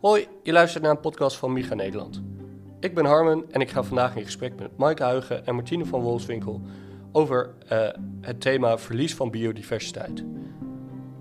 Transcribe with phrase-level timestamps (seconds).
[0.00, 2.22] Hoi, je luistert naar een podcast van Miga Nederland.
[2.80, 6.00] Ik ben Harmen en ik ga vandaag in gesprek met Maaike Huigen en Martine van
[6.00, 6.60] Wolfswinkel
[7.12, 7.88] over uh,
[8.20, 10.24] het thema verlies van biodiversiteit.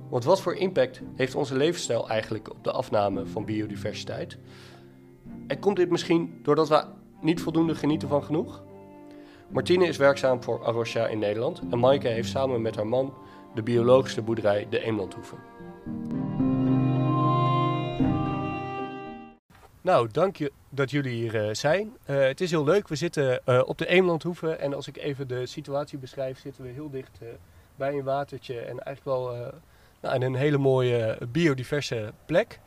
[0.09, 4.37] Want wat voor impact heeft onze levensstijl eigenlijk op de afname van biodiversiteit?
[5.47, 6.83] En komt dit misschien doordat we
[7.21, 8.63] niet voldoende genieten van genoeg?
[9.49, 13.13] Martine is werkzaam voor Arosha in Nederland en Maaike heeft samen met haar man
[13.55, 15.35] de biologische boerderij De Eemlandhoeve.
[19.87, 21.97] Nou, dank je dat jullie hier uh, zijn.
[22.09, 22.87] Uh, het is heel leuk.
[22.87, 26.69] We zitten uh, op de Eemlandhoeve en als ik even de situatie beschrijf, zitten we
[26.69, 27.19] heel dicht
[27.75, 29.53] bij een watertje en eigenlijk wel
[30.01, 32.59] nou, in een hele mooie biodiverse plek.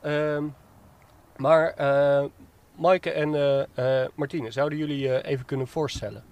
[0.00, 0.44] Ehm,
[1.36, 1.74] maar
[2.74, 3.30] Maaike en
[4.14, 6.24] Martine, zouden jullie even kunnen voorstellen?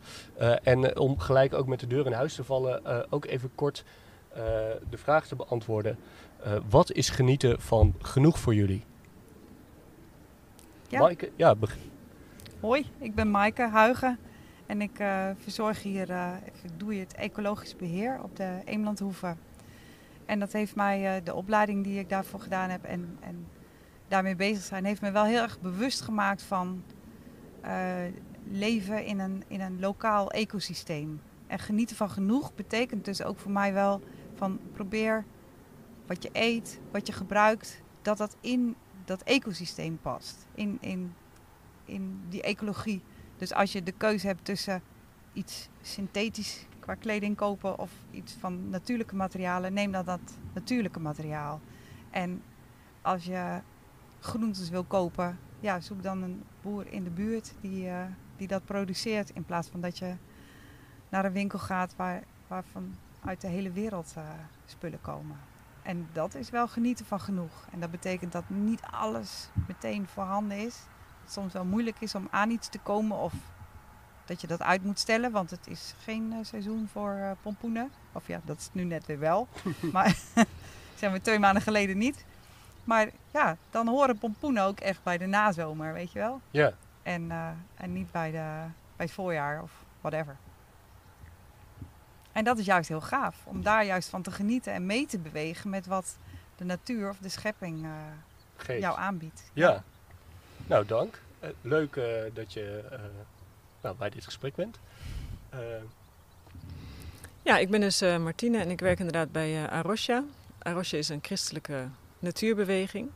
[0.62, 3.84] en om gelijk ook met de deur in huis te vallen, ook even kort
[4.90, 5.98] de vraag te beantwoorden.
[6.68, 8.84] wat is genieten van genoeg voor jullie?
[10.92, 11.00] Ja.
[11.00, 11.56] Maaike, ja,
[12.60, 14.18] Hoi, ik ben Maaike Huigen
[14.66, 19.36] en ik uh, verzorg hier, uh, ik doe het ecologisch beheer op de Eemlandhoeve.
[20.26, 23.46] En dat heeft mij, uh, de opleiding die ik daarvoor gedaan heb en, en
[24.08, 26.82] daarmee bezig zijn, heeft me wel heel erg bewust gemaakt van
[28.50, 31.20] leven in een, in een lokaal ecosysteem.
[31.46, 34.00] En genieten van genoeg betekent dus ook voor mij wel
[34.34, 35.24] van probeer
[36.06, 40.46] wat je eet, wat je gebruikt, dat dat in dat ecosysteem past.
[40.54, 41.14] In, in,
[41.84, 43.02] in die ecologie.
[43.36, 44.82] Dus als je de keuze hebt tussen
[45.32, 50.20] iets synthetisch qua kleding kopen of iets van natuurlijke materialen, neem dan dat
[50.52, 51.60] natuurlijke materiaal.
[52.10, 52.42] En
[53.02, 53.60] als je
[54.20, 58.04] groentes wil kopen, ja, zoek dan een boer in de buurt die, uh,
[58.36, 59.30] die dat produceert.
[59.30, 60.14] In plaats van dat je
[61.08, 64.24] naar een winkel gaat waar, waarvan uit de hele wereld uh,
[64.66, 65.36] spullen komen.
[65.82, 67.66] En dat is wel genieten van genoeg.
[67.70, 70.74] En dat betekent dat niet alles meteen voorhanden is.
[70.74, 73.32] Dat het soms wel moeilijk is om aan iets te komen of
[74.24, 77.90] dat je dat uit moet stellen, want het is geen uh, seizoen voor uh, pompoenen.
[78.12, 79.48] Of ja, dat is nu net weer wel.
[79.92, 80.16] maar
[81.00, 82.24] zijn we twee maanden geleden niet.
[82.84, 86.40] Maar ja, dan horen pompoenen ook echt bij de nazomer, weet je wel?
[86.50, 86.72] Ja.
[87.02, 88.36] En, uh, en niet bij, de,
[88.96, 90.36] bij het voorjaar of whatever.
[92.32, 95.18] En dat is juist heel gaaf, om daar juist van te genieten en mee te
[95.18, 96.16] bewegen met wat
[96.56, 99.50] de natuur of de schepping uh, jou aanbiedt.
[99.52, 99.70] Ja.
[99.70, 99.82] ja.
[100.66, 101.20] Nou, dank.
[101.40, 102.04] Uh, leuk uh,
[102.34, 102.84] dat je
[103.80, 104.78] nou, bij dit gesprek bent.
[107.42, 110.24] Ja, ik ben dus Martine en ik werk inderdaad bij Arosha.
[110.58, 111.88] Arosha is een christelijke
[112.18, 113.10] natuurbeweging.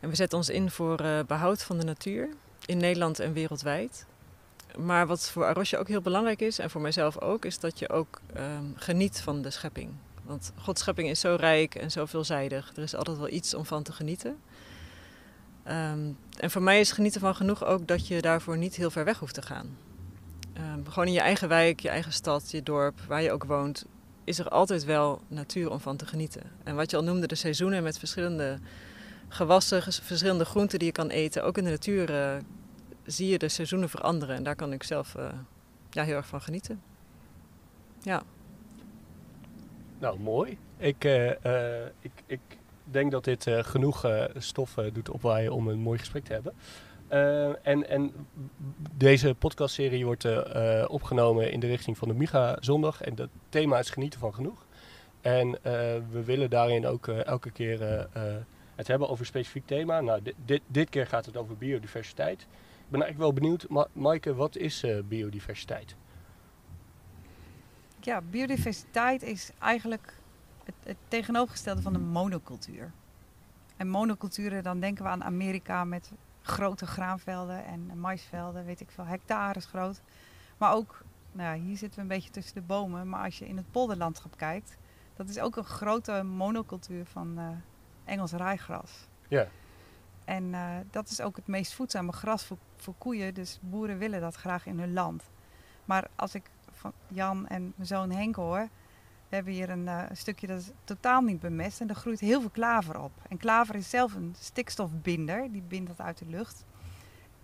[0.00, 2.28] En we zetten ons in voor behoud van de natuur
[2.66, 4.06] in Nederland en wereldwijd.
[4.78, 7.88] Maar wat voor Arosja ook heel belangrijk is, en voor mijzelf ook, is dat je
[7.88, 9.90] ook um, geniet van de schepping.
[10.22, 12.72] Want Gods schepping is zo rijk en zo veelzijdig.
[12.76, 14.38] Er is altijd wel iets om van te genieten.
[15.68, 19.04] Um, en voor mij is genieten van genoeg ook dat je daarvoor niet heel ver
[19.04, 19.76] weg hoeft te gaan.
[20.56, 23.84] Um, gewoon in je eigen wijk, je eigen stad, je dorp, waar je ook woont,
[24.24, 26.42] is er altijd wel natuur om van te genieten.
[26.64, 28.58] En wat je al noemde, de seizoenen met verschillende
[29.28, 32.36] gewassen, verschillende groenten die je kan eten, ook in de natuur uh,
[33.04, 34.36] zie je de seizoenen veranderen.
[34.36, 35.28] En daar kan ik zelf uh,
[35.90, 36.82] ja, heel erg van genieten.
[38.02, 38.22] Ja.
[39.98, 40.58] Nou, mooi.
[40.76, 42.40] Ik, uh, uh, ik, ik
[42.84, 44.06] denk dat dit genoeg
[44.36, 46.54] stof doet opwaaien om een mooi gesprek te hebben.
[47.62, 48.12] en, en
[48.96, 50.26] deze podcastserie wordt
[50.88, 53.02] opgenomen in de richting van de Miga Zondag.
[53.02, 54.66] En het thema is genieten van genoeg.
[55.20, 55.50] En
[56.10, 58.08] we willen daarin ook elke keer
[58.74, 60.00] het hebben over een specifiek thema.
[60.00, 62.46] Nou, dit, dit, dit keer gaat het over biodiversiteit.
[62.90, 65.96] Ik ben eigenlijk wel benieuwd, Ma Maaike, wat is uh, biodiversiteit?
[68.00, 70.14] Ja, biodiversiteit is eigenlijk
[70.64, 72.92] het, het, tegenovergestelde van een monocultuur.
[73.76, 76.12] En monoculturen, dan denken we aan Amerika met
[76.42, 80.02] grote graanvelden en maisvelden, weet ik veel, hectares groot.
[80.58, 81.02] Maar ook,
[81.32, 83.70] nou ja, hier zitten we een beetje tussen de bomen, maar als je in het
[83.70, 84.76] polderlandschap kijkt,
[85.14, 87.48] dat is ook een grote monocultuur van uh,
[88.04, 89.08] Engels rijgras.
[89.28, 89.48] Ja.
[90.30, 93.34] En uh, dat is ook het meest voedzame gras voor, voor, koeien.
[93.34, 95.30] Dus boeren willen dat graag in hun land.
[95.84, 98.68] Maar als ik van Jan en mijn zoon Henk hoor.
[99.28, 101.80] We hebben hier een uh, stukje dat is totaal niet bemest.
[101.80, 103.12] En er groeit heel veel klaver op.
[103.28, 105.52] En klaver is zelf een stikstofbinder.
[105.52, 106.64] Die bindt dat uit de lucht.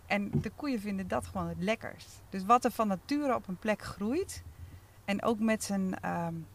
[0.07, 2.23] En de koeien vinden dat gewoon het lekkerst.
[2.29, 4.43] Dus wat er van nature op een plek groeit.
[5.05, 6.47] En ook met zijn um,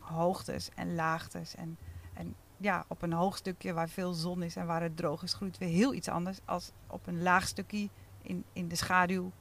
[0.00, 1.54] hoogtes en laagtes.
[1.54, 1.78] En,
[2.14, 5.32] en ja, op een hoog stukje waar veel zon is en waar het droog is,
[5.32, 7.88] groeit weer heel iets anders als op een laag stukje
[8.22, 9.32] in, in de schaduw.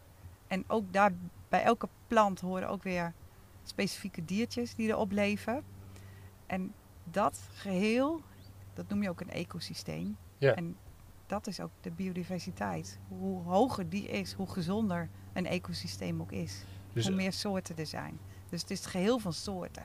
[0.48, 1.12] En ook daar
[1.50, 3.14] bij elke plant horen ook weer
[3.64, 5.64] specifieke diertjes die erop leven.
[6.46, 6.74] En
[7.04, 8.22] dat geheel,
[8.74, 10.18] dat noem je ook een ecosysteem.
[10.38, 10.56] Ja.
[10.56, 10.78] En
[11.26, 13.00] dat is ook de biodiversiteit.
[13.08, 16.64] Hoe hoger die is, hoe gezonder een ecosysteem ook is.
[16.94, 18.20] Dus hoe meer soorten er zijn.
[18.50, 19.84] Dus het is het geheel van soorten.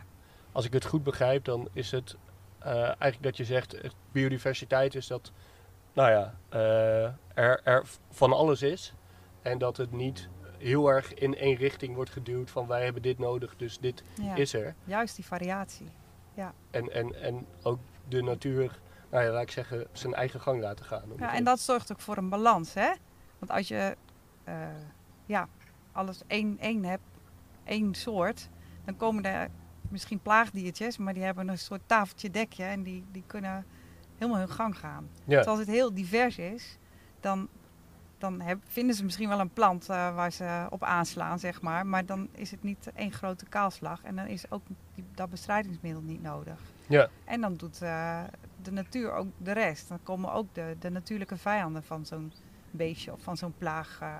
[0.53, 2.17] als ik het goed begrijp, dan is het
[2.65, 5.33] eh, eigenlijk dat je zegt, eh, biodiversiteit is dat,
[5.93, 8.95] nou ja, eh, er, er van alles is.
[9.43, 10.29] En dat het niet
[10.59, 14.35] heel erg in één richting wordt geduwd van wij hebben dit nodig, dus dit Ja,
[14.35, 14.75] is er.
[14.85, 15.89] Juist die variatie.
[16.71, 17.79] En, en, en ook
[18.09, 18.79] de natuur,
[19.11, 21.03] nou ja, laat ik zeggen, zijn eigen gang laten gaan.
[21.17, 22.93] Ja, en dat zorgt ook voor een balans, hè?
[23.39, 23.97] Want als je
[25.27, 25.49] ja,
[25.93, 27.03] alles één, één hebt,
[27.65, 28.49] één soort,
[28.85, 29.49] dan komen er
[29.95, 33.65] misschien plaagdiertjes, maar die hebben een soort tafeltje dekje en die, die kunnen
[34.19, 35.09] helemaal hun gang gaan.
[35.25, 36.79] Ja, Dus als het heel divers is,
[37.21, 37.49] dan,
[38.19, 41.87] dan heb, vinden ze misschien wel een plant eh, waar ze op aanslaan, zeg maar.
[41.87, 44.63] Maar dan is het niet één grote kaalslag en dan is ook
[44.95, 46.59] die, dat bestrijdingsmiddel niet nodig.
[46.87, 48.23] ja, En dan doet eh,
[48.63, 49.89] de natuur ook de rest.
[49.89, 52.33] Dan komen ook de, de natuurlijke vijanden van zo'n
[52.71, 54.15] beestje of van zo'n plaag eh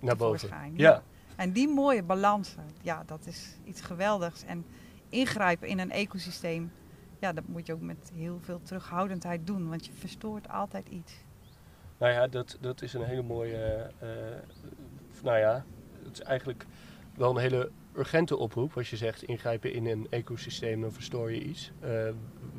[0.00, 0.48] naar boven.
[0.74, 1.02] Ja,
[1.36, 4.44] En die mooie balansen, ja, dat is iets geweldigs.
[4.44, 4.64] En
[5.08, 6.70] ingrijpen in een ecosysteem,
[7.20, 9.68] ja, dat moet je ook met heel veel terughoudendheid doen.
[9.68, 11.12] Want je verstoort altijd iets.
[11.98, 14.08] nou ja, dat, dat is een hele mooie, eh,
[15.22, 15.64] nou ja,
[16.02, 16.66] het is eigenlijk
[17.14, 18.76] wel een hele urgente oproep.
[18.76, 21.72] Als je zegt ingrijpen in een ecosysteem, dan verstoor je iets.
[21.80, 21.88] Eh,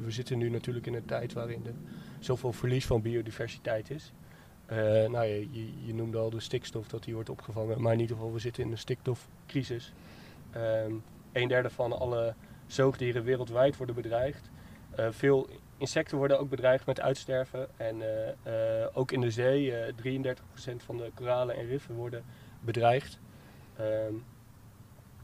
[0.03, 1.73] we zitten nu natuurlijk in een tijd waarin er
[2.19, 4.13] zoveel verlies van biodiversiteit is.
[4.65, 7.99] Eh, nou ja, je, je noemde al de stikstof dat die wordt opgevangen, maar in
[7.99, 9.93] ieder geval we zitten in een stikstofcrisis.
[10.51, 10.93] Ehm
[11.41, 12.33] een derde van alle
[12.67, 14.49] zoogdieren wereldwijd worden bedreigd.
[14.95, 17.67] Eh, veel insecten worden ook bedreigd met uitsterven.
[17.77, 22.23] En eh, eh, ook in de zee, eh 33% van de koralen en riffen worden
[22.59, 23.19] bedreigd.
[23.75, 24.13] Ehm,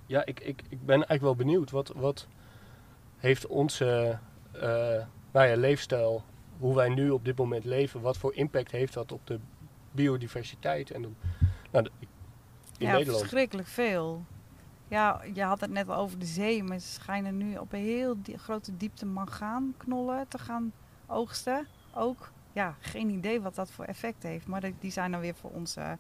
[0.06, 1.72] ja, ik, ik, ik ben eigenlijk wel benieuwd.
[1.72, 2.28] Wat, wat
[3.18, 4.20] heeft onze
[5.32, 6.24] nou ja, leefstijl,
[6.58, 9.40] hoe wij nu op dit moment leven, wat voor impact heeft dat op de
[9.92, 11.16] biodiversiteit en
[11.72, 11.92] nou, de-
[12.78, 13.20] in ja, Nederland?
[13.20, 14.26] verschrikkelijk veel.
[14.94, 17.80] Ja, je had het net al over de zee, maar ze schijnen nu op een
[17.80, 20.72] heel grote diepte mangaanknollen te gaan
[21.06, 21.68] oogsten.
[21.94, 24.48] Ook, ja, geen idee wat dat voor effect heeft.
[24.48, 25.98] Maar die- die zijn dan weer voor onze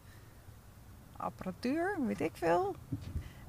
[1.17, 2.75] apparatuur, weet ik veel.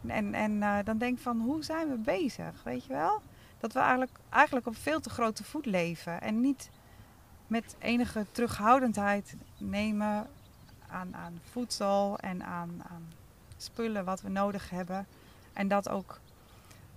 [0.07, 3.21] En, en eh, dan denk ik van, hoe zijn we bezig, weet je wel?
[3.59, 6.21] Dat we eigenlijk, eigenlijk op veel te grote voet leven.
[6.21, 6.71] En niet
[7.47, 10.27] met enige terughoudendheid nemen
[10.89, 13.09] aan, aan voedsel en aan, aan
[13.57, 15.07] spullen wat we nodig hebben.
[15.55, 16.21] En dat ook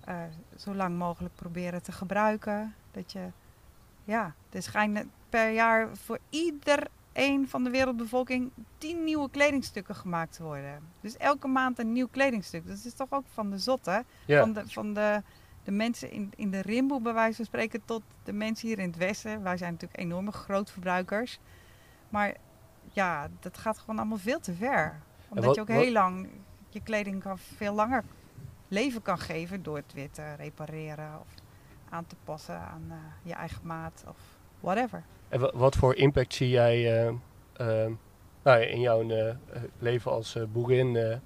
[0.04, 0.22] eh,
[0.56, 2.76] zo lang mogelijk proberen te gebruiken.
[2.92, 3.28] Dat je,
[4.04, 10.44] ja, er schijnen per jaar voor iedereen van de wereldbevolking tien nieuwe kledingstukken gemaakt te
[10.44, 10.80] worden.
[11.02, 12.68] Dus elke maand een nieuw kledingstuk.
[12.68, 14.04] Dat is toch ook van de zotte.
[14.26, 15.22] Ja, Van, de, van de,
[15.64, 18.88] de mensen in, in de Rimboe, bij wijze van spreken, tot de mensen hier in
[18.88, 19.44] het Westen.
[19.44, 21.40] Wij zijn natuurlijk enorme grootverbruikers.
[22.10, 22.34] Maar
[22.94, 25.00] ja, dat gaat gewoon allemaal veel te ver.
[25.30, 26.28] Omdat wat- je ook wat- heel lang
[26.70, 28.04] je kleding kan veel langer
[28.68, 31.28] leven kan geven door het weer te repareren of
[31.90, 34.18] aan te passen aan eh, je eigen maat of
[34.60, 35.04] whatever.
[35.30, 37.08] En wa- wat voor impact zie jij eh,
[37.54, 37.92] eh,
[38.44, 39.06] nou in jouw
[39.80, 41.20] leven als boerin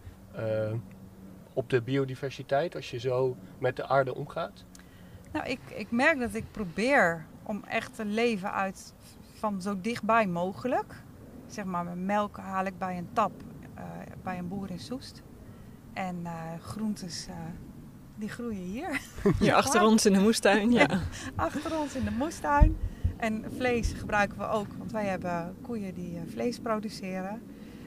[1.54, 4.64] op de biodiversiteit als je zo met de aarde omgaat?
[5.32, 8.94] Nou, ik, ik merk dat ik probeer om echt te leven uit
[9.33, 10.95] van zo dichtbij mogelijk.
[11.48, 13.31] Zeg maar, mijn melk haal ik bij een tap
[14.24, 15.21] bij een boer in Soest.
[15.94, 16.31] En eh,
[16.62, 17.36] groentes, eh,
[18.16, 19.02] die groeien hier,
[19.40, 20.88] Hier achter ons in de moestuin, ja.
[21.36, 22.78] achter ons in de moestuin.
[23.18, 27.42] En vlees gebruiken we ook, want wij hebben koeien die eh, vlees produceren.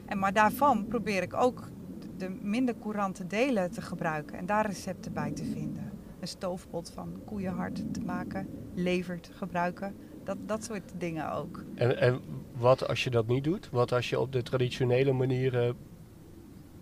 [0.05, 1.69] En maar daarvan probeer ik ook
[2.17, 5.91] de minder courante delen te gebruiken en daar recepten bij te vinden.
[6.19, 9.95] Een stoofpot van koeienhart te maken, lever te gebruiken.
[10.23, 11.63] Dat, dat soort dingen ook.
[11.75, 12.21] En, en
[12.57, 13.69] wat als je dat niet doet?
[13.69, 15.73] Wat als je op de traditionele manier, eh,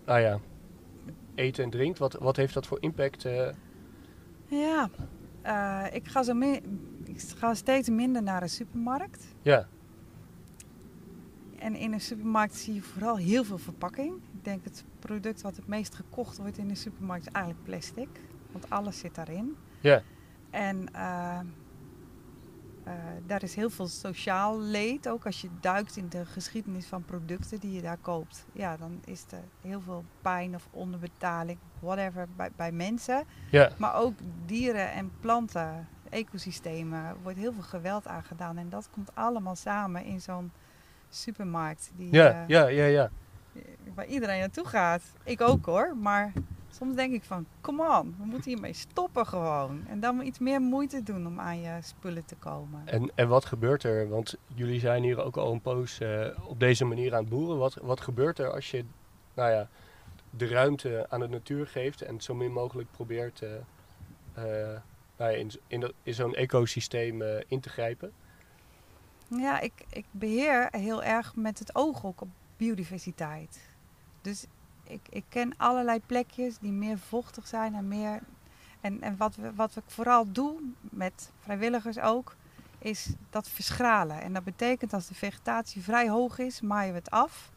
[0.06, 0.38] nou ja,
[1.34, 1.98] eet en drinkt?
[1.98, 3.24] Wat, wat heeft dat voor impact?
[3.24, 3.48] eh?
[4.46, 4.90] Ja,
[5.42, 6.40] eh, ik, ga zo
[7.04, 9.24] ik ga steeds minder naar een supermarkt.
[9.42, 9.68] ja,
[11.58, 14.14] En in een supermarkt zie je vooral heel veel verpakking.
[14.14, 18.08] Ik denk het product wat het meest gekocht wordt in de supermarkt is eigenlijk plastic.
[18.52, 19.56] Want alles zit daarin.
[19.80, 20.02] ja,
[20.50, 21.40] En eh,
[22.84, 22.92] eh,
[23.26, 25.08] daar is heel veel sociaal leed.
[25.08, 28.46] Ook als je duikt in de geschiedenis van producten die je daar koopt.
[28.52, 33.24] Ja, dan is er heel veel pijn of onderbetaling, whatever, bij, bij mensen.
[33.50, 33.70] ja.
[33.76, 34.14] Maar ook
[34.46, 38.58] dieren en planten, ecosystemen, wordt heel veel geweld aangedaan.
[38.58, 40.52] En dat komt allemaal samen in zo'n
[41.08, 41.90] supermarkt.
[41.96, 43.10] Die, Ja, eh, ja, ja, ja.
[43.94, 45.02] Waar iedereen naartoe gaat.
[45.22, 46.32] Ik ook hoor, maar
[46.74, 49.86] Soms denk ik van, come on, we moeten hiermee stoppen gewoon.
[49.86, 52.82] En dan iets meer moeite doen om aan je spullen te komen.
[52.84, 54.08] En, en wat gebeurt er?
[54.08, 57.58] Want jullie zijn hier ook al een poos uh, op deze manier aan het boeren.
[57.58, 58.84] Wat, wat gebeurt er als je
[59.34, 59.68] nou ja,
[60.30, 64.44] de ruimte aan de natuur geeft en zo min mogelijk probeert uh, uh,
[65.16, 68.12] nou ja, in, in, in zo'n ecosysteem in te grijpen?
[69.28, 73.60] Ja, ik, ik beheer heel erg met het oog ook op biodiversiteit.
[74.20, 74.46] Dus
[74.84, 78.20] ik, ik ken allerlei plekjes die meer vochtig zijn en meer.
[78.80, 82.36] En, en wat, we, wat ik vooral doe, met vrijwilligers ook,
[82.78, 84.20] is dat verschralen.
[84.20, 87.52] En dat betekent als de vegetatie vrij hoog is, maaien we het af.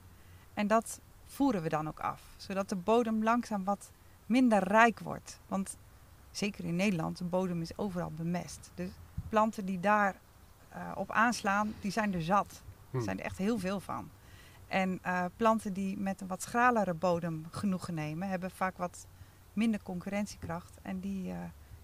[0.53, 2.21] En dat voeren we dan ook af.
[2.37, 3.91] Zodat de bodem langzaam wat
[4.25, 5.39] minder rijk wordt.
[5.47, 5.77] Want
[6.31, 8.71] zeker in Nederland, de bodem is overal bemest.
[8.75, 8.89] Dus
[9.29, 10.15] planten die daar
[10.75, 12.63] uh, op aanslaan, die zijn er zat.
[12.91, 13.03] Er hm.
[13.03, 14.09] zijn er echt heel veel van.
[14.67, 19.07] En uh, planten die met een wat schralere bodem genoegen nemen, hebben vaak wat
[19.53, 20.77] minder concurrentiekracht.
[20.81, 21.37] En die, uh,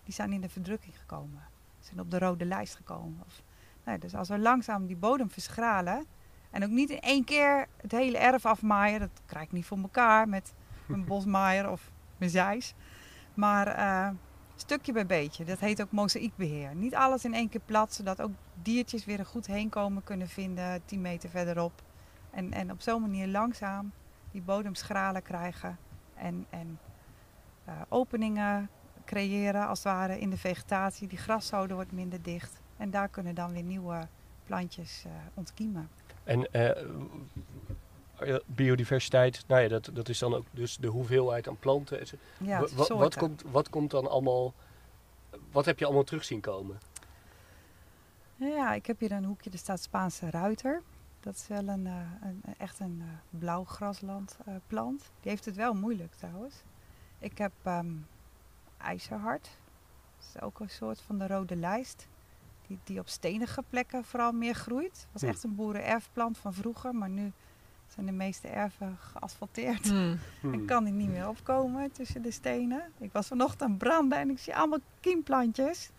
[0.03, 1.41] die zijn in de verdrukking gekomen.
[1.79, 3.23] Zijn op de rode lijst gekomen.
[3.25, 3.41] Of,
[3.83, 6.05] nou, dus als we langzaam die bodem verschralen.
[6.51, 8.99] En ook niet in één keer het hele erf afmaaien.
[8.99, 10.53] Dat krijg ik niet voor elkaar met
[10.87, 12.73] een bosmaaier of mijn zeis.
[13.33, 14.09] Maar uh,
[14.55, 15.45] stukje bij beetje.
[15.45, 16.75] Dat heet ook mozaïekbeheer.
[16.75, 20.81] Niet alles in één keer plat, zodat ook diertjes weer een goed heenkomen kunnen vinden
[20.85, 21.81] 10 meter verderop.
[22.33, 23.91] En, en op zo'n manier langzaam
[24.31, 25.77] die bodem schralen krijgen
[26.15, 26.79] en, en
[27.67, 28.69] uh, openingen
[29.05, 31.07] creëren als het ware in de vegetatie.
[31.07, 34.07] Die graszoden wordt minder dicht en daar kunnen dan weer nieuwe
[34.45, 35.89] plantjes uh, ontkiemen.
[36.23, 42.07] En uh, biodiversiteit, nou ja, dat, dat is dan ook dus de hoeveelheid aan planten.
[42.37, 44.53] Ja, wat, komt, wat komt dan allemaal,
[45.51, 46.77] wat heb je allemaal terug zien komen?
[48.35, 50.81] Ja, ik heb hier een hoekje, er staat Spaanse ruiter.
[51.23, 54.99] Dat is wel een, een echt een uh, blauw grasland uh, plant.
[54.99, 56.55] Die heeft het wel moeilijk trouwens.
[57.19, 58.07] Ik heb um,
[58.77, 59.49] ijzerhart.
[60.17, 62.07] Dat is ook een soort van de rode lijst.
[62.67, 64.97] Die, die op stenige plekken vooral meer groeit.
[65.01, 65.27] Het was hm.
[65.27, 66.95] echt een boerenerfplant van vroeger.
[66.95, 67.31] Maar nu
[67.87, 69.91] zijn de meeste erven geasfalteerd.
[69.91, 70.19] Mm.
[70.53, 72.91] en kan die niet meer opkomen tussen de stenen.
[72.97, 75.89] Ik was vanochtend aan branden en ik zie allemaal kiemplantjes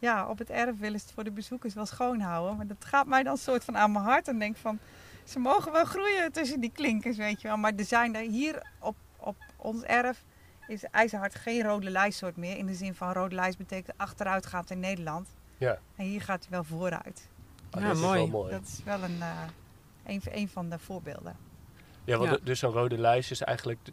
[0.00, 2.56] ja, op het erf willen ze het voor de bezoekers wel schoonhouden.
[2.56, 4.28] Maar dat gaat mij dan soort van aan mijn hart.
[4.28, 4.78] En denk van,
[5.24, 7.56] ze mogen wel groeien tussen die klinkers, weet je wel.
[7.56, 10.24] Maar er zijn er hier op, op ons erf
[10.68, 12.56] is ijzerhard geen rode lijstsoort meer.
[12.56, 15.28] In de zin van rode lijst betekent achteruit gaat in Nederland.
[15.58, 15.78] Ja.
[15.96, 17.28] En hier gaat hij wel vooruit.
[17.70, 18.22] Ah, ja, dat mooi.
[18.22, 18.52] Is wel mooi.
[18.52, 19.42] Dat is wel een, uh,
[20.04, 21.36] een, een, van de voorbeelden.
[22.04, 22.38] Ja, want ja.
[22.42, 23.92] dus zo'n rode lijst is eigenlijk de,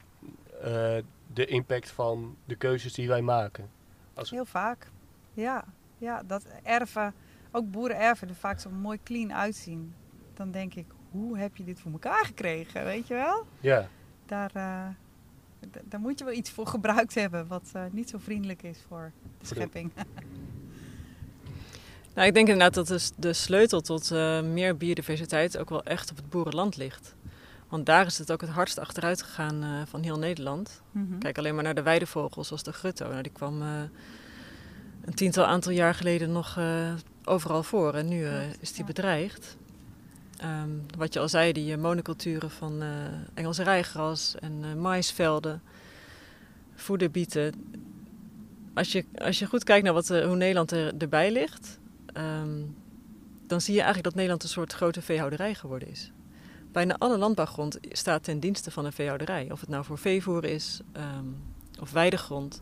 [0.99, 3.69] uh, de impact van de keuzes die wij maken.
[4.13, 4.29] Als...
[4.29, 4.89] Heel vaak,
[5.33, 5.65] ja
[5.97, 7.13] ja, dat erven,
[7.51, 9.93] ook boerenerven, er vaak zo mooi clean uitzien.
[10.33, 13.45] Dan denk ik, hoe heb je dit voor elkaar gekregen, weet je wel?
[13.59, 13.87] Ja.
[14.25, 14.87] Daar, uh,
[15.83, 19.11] daar moet je wel iets voor gebruikt hebben wat uh, niet zo vriendelijk is voor
[19.39, 19.91] de schepping.
[22.15, 26.11] nou, ik denk inderdaad dat de, de sleutel tot uh, meer biodiversiteit ook wel echt
[26.11, 27.15] op het boerenland ligt.
[27.69, 30.81] Want daar is het ook het hardst achteruit gegaan van heel Nederland.
[30.91, 31.19] Mm -hmm.
[31.19, 33.09] Kijk alleen maar naar de weidevogels zoals de grutto.
[33.09, 33.61] Nou, die kwam
[35.07, 37.93] een tiental aantal jaar geleden nog uh, overal voor.
[37.93, 39.57] En nu uh, is die bedreigd.
[40.43, 42.83] Um, wat je al zei, die uh, monoculturen van
[43.33, 45.61] Engelse rijgras en maisvelden,
[46.75, 47.53] voederbieten.
[48.73, 51.79] Als je, als je goed kijkt naar wat, hoe Nederland er, erbij ligt,
[52.13, 52.75] um,
[53.47, 56.11] dan zie je eigenlijk dat Nederland een soort grote veehouderij geworden is.
[56.71, 59.51] Bijna alle landbouwgrond staat ten dienste van een veehouderij.
[59.51, 61.37] Of het nou voor veevoer is um,
[61.79, 62.61] of weidegrond.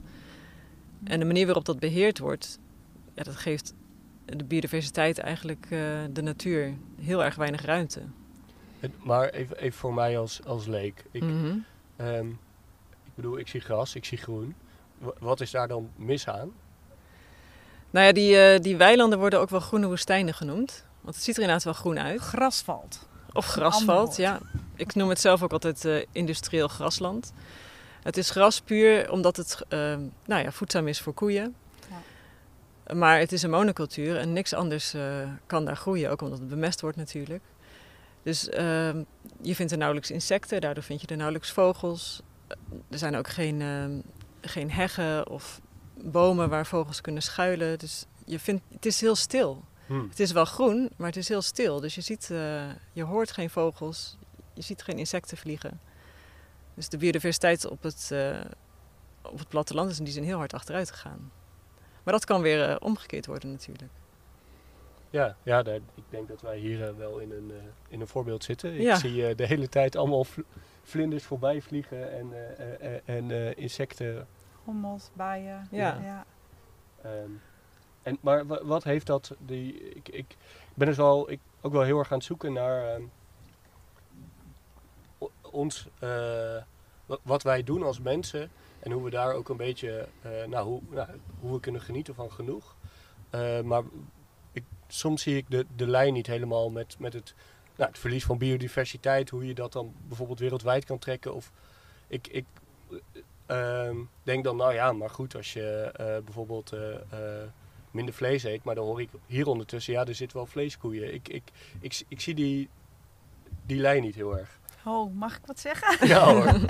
[1.04, 2.60] En de manier waarop dat beheerd wordt,
[3.14, 3.74] ja, dat geeft
[4.26, 5.80] de biodiversiteit eigenlijk uh,
[6.12, 8.02] de natuur heel erg weinig ruimte.
[9.04, 11.04] Maar even, even voor mij als, als leek.
[11.12, 11.66] Ik, mm -hmm.
[12.08, 12.40] um,
[13.04, 14.56] ik bedoel, ik zie gras, ik zie groen.
[14.98, 16.52] W wat is daar dan mis aan?
[17.90, 20.86] Nou ja, die, uh, die weilanden worden ook wel groene woestijnen genoemd.
[21.02, 22.20] Want het ziet er inderdaad wel groen uit.
[22.22, 23.08] Grasvalt.
[23.34, 24.40] Of grasvalt, ja.
[24.76, 27.34] Ik noem het zelf ook altijd uh, industrieel grasland.
[28.06, 29.80] Het is gras puur omdat het uh,
[30.26, 31.56] nou ja, voedzaam is voor koeien.
[31.90, 32.96] Ja.
[32.96, 36.50] Maar het is een monocultuur en niks anders uh, kan daar groeien, ook omdat het
[36.50, 37.44] bemest wordt natuurlijk.
[38.24, 38.56] Dus uh,
[39.42, 42.22] je vindt er nauwelijks insecten, daardoor vind je er nauwelijks vogels.
[42.90, 44.00] Er zijn ook geen, ehm,
[44.42, 45.62] geen heggen of
[46.04, 47.80] bomen waar vogels kunnen schuilen.
[47.80, 49.64] Dus je vindt, het is heel stil.
[49.86, 50.08] Hmm.
[50.10, 51.80] Het is wel groen, maar het is heel stil.
[51.80, 54.18] Dus je, ziet, eh, je hoort geen vogels,
[54.54, 55.80] je ziet geen insecten vliegen.
[56.76, 58.40] Dus de biodiversiteit op het, uh,
[59.22, 61.32] op het platteland is in die zin heel hard achteruit gegaan.
[62.04, 63.92] Maar dat kan weer uh, omgekeerd worden natuurlijk.
[65.10, 67.52] Ja, ja daar, ik denk dat wij hier uh, wel in een,
[67.88, 68.80] in een voorbeeld zitten.
[68.80, 70.26] Ik zie de hele tijd allemaal
[70.86, 74.28] vlinders voorbij vliegen en, eh, eh, en eh, insecten.
[74.64, 75.68] Hommels, bijen.
[75.72, 76.00] Ja.
[76.04, 76.26] ja.
[77.02, 77.30] ehm,
[78.04, 80.36] en, maar wa- wat heeft dat, die, ik, ik
[80.74, 83.02] ben dus wel, ik, ook wel heel erg aan het zoeken naar ehm,
[85.56, 86.10] ons, eh,
[87.06, 90.66] wa- wat wij doen als mensen en hoe we daar ook een beetje, eh, nou,
[90.68, 91.08] hoe, nou,
[91.40, 92.76] hoe we kunnen genieten van genoeg.
[93.30, 93.84] Eh, maar
[94.52, 97.34] ik, soms zie ik de, de lijn niet helemaal met, met het,
[97.76, 101.34] nou, het verlies van biodiversiteit, hoe je dat dan bijvoorbeeld wereldwijd kan trekken.
[101.34, 101.52] Of
[102.08, 102.46] ik, ik
[103.46, 105.92] eh, ehm, denk dan, nou ja, maar goed, als je
[106.26, 106.74] bijvoorbeeld
[107.92, 111.14] minder vlees eet, maar dan hoor ik hier ondertussen, ja, er zitten wel vleeskoeien.
[111.14, 111.44] Ik, ik,
[111.80, 112.70] ik, ik zie die,
[113.66, 114.60] die lijn niet heel erg.
[114.86, 116.08] Oh, mag ik wat zeggen?
[116.14, 116.60] Ja hoor.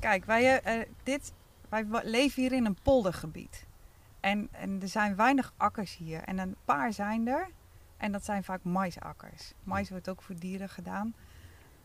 [0.00, 1.32] Kijk, wij, eh, eh, dit,
[1.68, 3.66] wij leven hier in een poldergebied.
[4.20, 6.22] En, en er zijn weinig akkers hier.
[6.22, 7.48] En een paar zijn er.
[7.96, 9.52] En dat zijn vaak maisakkers.
[9.64, 11.14] Mais wordt ook voor dieren gedaan.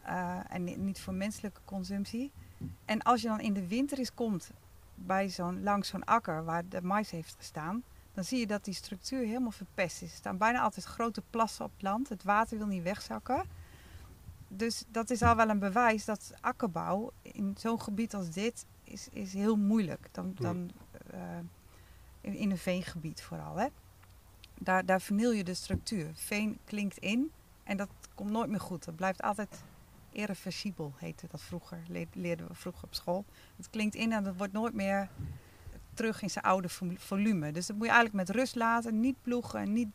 [0.02, 2.32] eh, en ni- niet voor menselijke consumptie.
[2.86, 4.52] En als je dan in de winter eens komt
[4.96, 7.84] bij zo'n, langs zo'n akker waar de mais heeft gestaan,
[8.14, 10.10] dan zie je dat die structuur helemaal verpest is.
[10.12, 12.10] Er staan bijna altijd grote plassen op het land.
[12.10, 13.44] Het water wil niet wegzakken.
[14.54, 19.08] Dus dat is al wel een bewijs dat akkerbouw in zo'n gebied als dit is,
[19.12, 20.08] is heel moeilijk.
[20.12, 20.72] Dan, dan
[21.12, 21.20] eh,
[22.22, 23.56] in, in een veengebied vooral.
[23.56, 23.68] Hè?
[24.60, 26.12] Daar, daar verniel je de structuur.
[26.14, 27.32] Veen klinkt in
[27.64, 28.86] en dat komt nooit meer goed.
[28.86, 29.64] Dat blijft altijd
[30.12, 31.80] irreversibel, heette dat vroeger.
[31.88, 33.26] Le- leerden we vroeger op school.
[33.58, 35.10] Het klinkt in en dat wordt nooit meer
[35.94, 37.52] terug in zijn oude vo- volume.
[37.52, 39.74] Dus dat moet je eigenlijk met rust laten, niet ploegen.
[39.74, 39.90] Niet...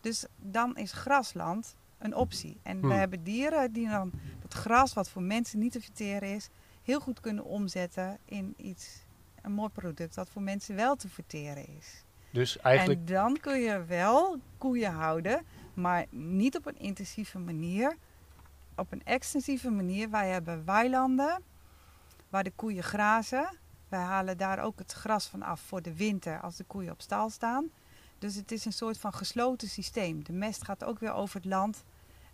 [0.00, 2.56] Dus dan is grasland een optie.
[2.62, 2.96] En we Hmm.
[2.98, 4.10] hebben dieren die dan
[4.42, 6.48] het gras, wat voor mensen niet te verteren is,
[6.82, 9.04] heel goed kunnen omzetten in iets,
[9.42, 12.04] een mooi product dat voor mensen wel te verteren is.
[12.30, 15.44] Dus eigenlijk, En dan kun je wel koeien houden,
[15.74, 17.96] maar niet op een intensieve manier.
[18.76, 20.10] Op een extensieve manier.
[20.10, 21.42] Wij hebben weilanden
[22.28, 23.56] waar de koeien grazen.
[23.88, 27.00] Wij halen daar ook het gras van af voor de winter als de koeien op
[27.00, 27.70] stal staan.
[28.18, 30.24] Dus het is een soort van gesloten systeem.
[30.24, 31.84] De mest gaat ook weer over het land.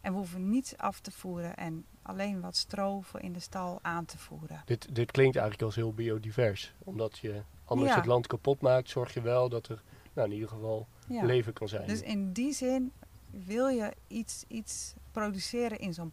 [0.00, 3.78] En we hoeven niets af te voeren en alleen wat stro voor in de stal
[3.82, 4.62] aan te voeren.
[4.64, 6.74] dit, dit klinkt eigenlijk als heel biodivers.
[6.78, 7.96] Omdat je anders Ja.
[7.96, 9.82] het land kapot maakt, zorg je wel dat er
[10.12, 11.24] nou, in ieder geval Ja.
[11.24, 11.86] leven kan zijn.
[11.86, 12.92] Dus in die zin
[13.30, 16.12] wil je iets, iets produceren in zo'n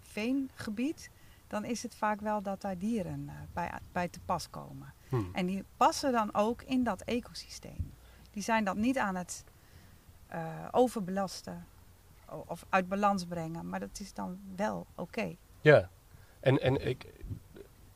[0.00, 1.10] veengebied,
[1.46, 4.92] dan is het vaak wel dat daar dieren eh, bij, bij te pas komen.
[5.08, 5.22] Hm.
[5.32, 7.92] En die passen dan ook in dat ecosysteem.
[8.30, 9.44] Die zijn dat niet aan het
[10.26, 11.66] eh, overbelasten
[12.46, 15.36] of uit balans brengen, maar dat is dan wel oké.
[15.60, 15.88] Ja,
[16.40, 17.06] en, en ik,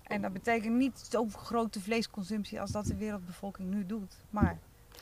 [0.02, 4.16] En dat betekent niet zo'n grote vleesconsumptie als dat de wereldbevolking nu doet.
[4.30, 4.58] Maar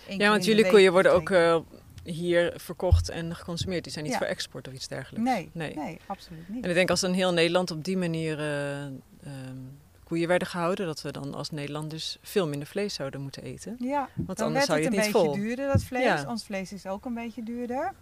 [0.07, 1.59] één keer Ja, want jullie koeien worden ook eh,
[2.05, 3.83] hier verkocht en geconsumeerd.
[3.85, 4.19] Die zijn niet Ja.
[4.21, 5.29] voor export of iets dergelijks.
[5.31, 5.75] nee, nee.
[5.75, 5.99] nee.
[6.07, 6.64] absoluut niet.
[6.64, 8.93] En ik denk als in heel Nederland op die manier eh, ehm,
[10.05, 13.77] koeien werden gehouden, dat we dan als Nederlanders veel minder vlees zouden moeten eten.
[13.79, 15.35] Ja, Want dan anders werd zou je het het een beetje vol.
[15.35, 16.03] duurder, dat vlees.
[16.03, 16.25] Ja.
[16.29, 17.93] Ons vlees is ook een beetje duurder.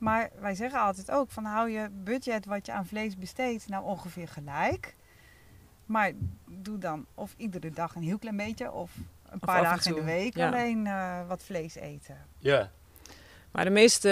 [0.00, 3.84] Maar wij zeggen altijd ook van hou je budget wat je aan vlees besteedt nou
[3.84, 4.94] ongeveer gelijk.
[5.86, 6.12] Maar
[6.46, 9.94] doe dan of iedere dag een heel klein beetje of een Of paar dagen in
[9.94, 10.46] de week ja.
[10.46, 12.16] alleen eh, wat vlees eten.
[12.38, 12.70] ja,
[13.50, 14.08] Maar de meeste,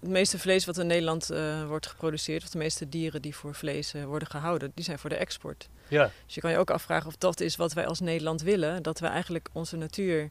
[0.00, 3.54] het meeste vlees wat in Nederland eh, wordt geproduceerd, of de meeste dieren die voor
[3.54, 5.68] vlees eh, worden gehouden, die zijn voor de export.
[5.88, 8.82] ja, Dus je kan je ook afvragen of dat is wat wij als Nederland willen.
[8.82, 10.30] Dat we eigenlijk onze natuur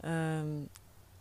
[0.00, 0.46] ehm,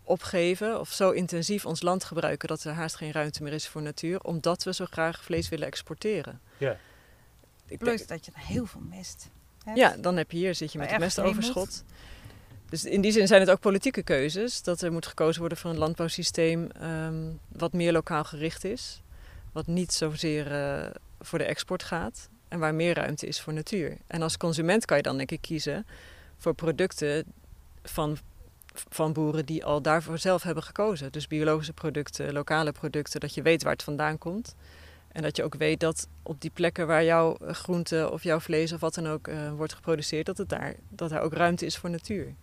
[0.10, 3.82] opgeven of zo intensief ons land gebruiken dat er haast geen ruimte meer is voor
[3.82, 6.40] natuur, omdat we zo graag vlees willen exporteren.
[6.58, 6.78] Ja.
[7.66, 9.30] Ik Plus denk- dat je heel veel mest
[9.64, 9.78] hebt.
[9.78, 11.84] ja, dan heb je hier zit je met het mestoverschot.
[12.70, 14.62] Dus in die zin zijn het ook politieke keuzes.
[14.62, 19.02] Dat er moet gekozen worden voor een landbouwsysteem ehm, wat meer lokaal gericht is.
[19.52, 22.30] Wat niet zozeer eh, voor de export gaat.
[22.48, 23.98] En waar meer ruimte is voor natuur.
[24.08, 25.86] En als consument kan je dan denk ik kiezen
[26.38, 27.24] voor producten
[27.84, 28.18] van,
[28.90, 31.12] van boeren die al daarvoor zelf hebben gekozen.
[31.12, 34.56] Dus biologische producten, lokale producten, dat je weet waar het vandaan komt.
[35.12, 38.74] En dat je ook weet dat op die plekken waar jouw groente of jouw vlees
[38.74, 41.78] of wat dan ook eh, wordt geproduceerd, dat, het daar, dat er ook ruimte is
[41.78, 42.34] voor natuur.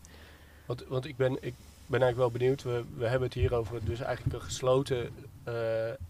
[0.66, 1.54] want, want ik, ben, ik
[1.86, 2.62] ben eigenlijk wel benieuwd.
[2.62, 5.10] We, we hebben het hier over dus eigenlijk een gesloten
[5.44, 5.54] eh,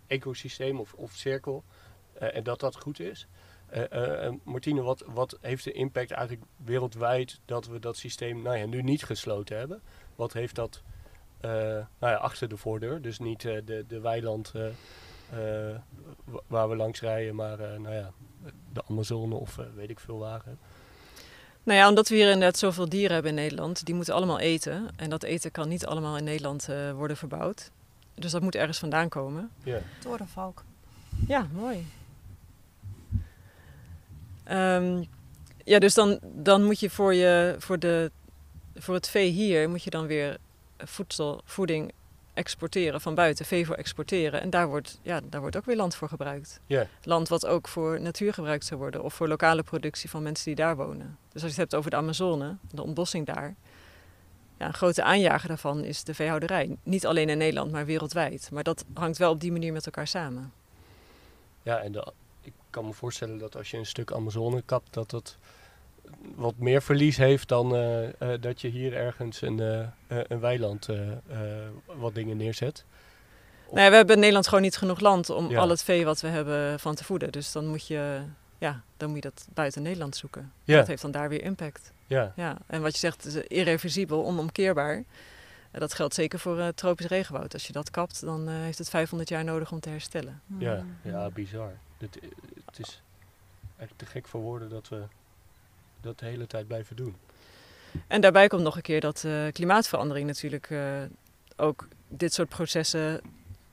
[0.06, 1.64] ecosysteem of, of cirkel.
[2.12, 3.26] eh, en dat dat goed is.
[4.42, 8.82] Martine, wat, wat heeft de impact eigenlijk wereldwijd dat we dat systeem nou ja, nu
[8.82, 9.82] niet gesloten hebben?
[10.16, 10.82] Wat heeft dat
[11.40, 13.02] eh, nou ja, achter de voordeur?
[13.02, 14.66] Dus niet eh, de, de weiland eh,
[15.70, 15.76] eh,
[16.24, 18.10] wa- waar we langs rijden, maar eh, nou ja,
[18.72, 20.42] de Amazone of weet ik veel waar.
[20.44, 20.52] hè.
[21.62, 24.88] Nou ja, omdat we hier inderdaad zoveel dieren hebben in Nederland, die moeten allemaal eten.
[24.96, 27.70] En dat eten kan niet allemaal in Nederland eh, worden verbouwd.
[28.14, 29.50] Dus dat moet ergens vandaan komen.
[29.64, 29.78] Ja.
[30.00, 30.64] Torenvalk.
[31.26, 31.86] Ja, mooi.
[34.44, 35.02] Ehm,
[35.64, 38.10] ja, dus dan, dan moet je voor, je voor, de,
[38.78, 40.36] voor het vee hier moet je dan weer
[40.78, 41.92] voedsel, voeding
[42.34, 44.40] exporteren van buiten, vee voor exporteren.
[44.40, 46.60] En daar wordt, ja, daar wordt ook weer land voor gebruikt.
[47.02, 50.54] Land wat ook voor natuur gebruikt zou worden of voor lokale productie van mensen die
[50.54, 51.18] daar wonen.
[51.32, 53.54] Dus als je het hebt over de Amazone, de ontbossing daar.
[54.58, 56.76] Ja, een grote aanjager daarvan is de veehouderij.
[56.82, 58.48] Niet alleen in Nederland, maar wereldwijd.
[58.52, 60.52] Maar dat hangt wel op die manier met elkaar samen.
[61.62, 65.10] Ja, en de, ik kan me voorstellen dat als je een stuk Amazone kapt, dat
[65.10, 65.36] dat
[66.34, 70.88] wat meer verlies heeft dan eh, eh, dat je hier ergens een, eh, een weiland
[71.84, 72.84] wat dingen neerzet.
[73.72, 75.58] Nee, we hebben in Nederland gewoon niet genoeg land om Ja.
[75.60, 77.32] al het vee wat we hebben van te voeden.
[77.32, 78.20] Dus dan moet je,
[78.58, 80.52] ja, dan moet je dat buiten Nederland zoeken.
[80.64, 80.76] Ja.
[80.76, 81.92] Dat heeft dan daar weer impact.
[82.06, 82.56] Ja, Ja.
[82.66, 85.04] En wat je zegt, is irreversibel, onomkeerbaar.
[85.72, 87.52] Dat geldt zeker voor eh, tropisch regenwoud.
[87.52, 90.40] Als je dat kapt, dan heeft het 500 jaar nodig om te herstellen.
[90.58, 91.14] ja, Mhm.
[91.16, 91.72] ja, bizar.
[91.98, 92.18] Het,
[92.66, 93.02] het is
[93.76, 95.02] echt te gek voor woorden dat we
[96.06, 97.16] dat de hele tijd blijven doen.
[98.06, 101.02] En daarbij komt nog een keer dat eh, klimaatverandering natuurlijk eh,
[101.56, 103.20] ook dit soort processen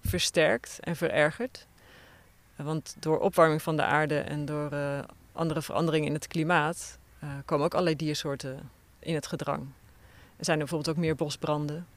[0.01, 1.67] versterkt en verergert.
[2.55, 4.99] Want door opwarming van de aarde en door eh,
[5.31, 6.97] andere veranderingen in het klimaat
[7.45, 8.69] komen ook allerlei diersoorten
[8.99, 9.61] in het gedrang.
[10.37, 11.87] Er zijn er bijvoorbeeld ook meer bosbranden,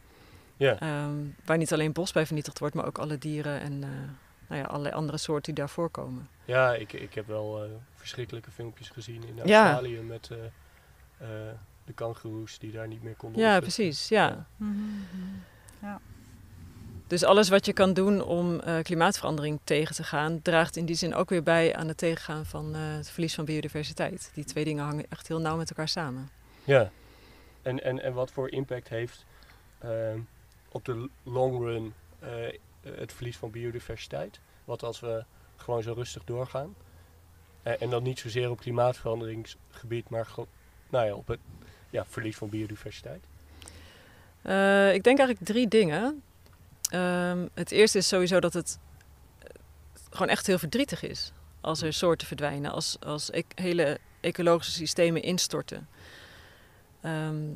[0.57, 3.85] Ja, ehm, waar niet alleen bos bij vernietigd wordt, maar ook alle dieren en
[4.49, 6.29] nou ja, allerlei andere soorten die daar voorkomen.
[6.45, 9.63] ja ik, ik heb wel eh, verschrikkelijke filmpjes gezien in Ja.
[9.63, 10.39] Australië met eh,
[11.19, 11.55] eh,
[11.85, 14.09] de kangoeroes die daar niet meer konden Ja, precies.
[14.09, 14.47] Ja.
[14.57, 15.95] Mhm, mhm.
[17.07, 20.97] Dus alles wat je kan doen om eh, klimaatverandering tegen te gaan, draagt in die
[20.97, 24.31] zin ook weer bij aan het tegengaan van eh, het verlies van biodiversiteit.
[24.35, 26.31] Die twee dingen hangen echt heel nauw met elkaar samen.
[26.65, 26.91] Ja,
[27.63, 29.25] en, en, en wat voor impact heeft
[29.79, 30.19] ehm,
[30.69, 32.29] op de long run eh,
[32.95, 34.41] het verlies van biodiversiteit?
[34.65, 35.25] Wat als we
[35.57, 36.75] gewoon zo rustig doorgaan?
[37.63, 40.29] Eh, en dan niet zozeer op klimaatveranderingsgebied, maar
[40.91, 41.41] nou ja, op het
[41.91, 43.25] ja, verlies van biodiversiteit.
[44.43, 46.23] Eh, ik denk eigenlijk drie dingen.
[46.91, 48.79] Ehm, het eerste is sowieso dat het
[49.39, 49.49] eh,
[50.11, 55.23] gewoon echt heel verdrietig is als er soorten verdwijnen, als, als e- hele ecologische systemen
[55.23, 55.89] instorten.
[57.01, 57.55] Ehm,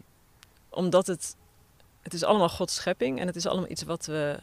[0.69, 1.37] omdat het,
[2.03, 4.38] het is allemaal Gods schepping en het is allemaal iets wat we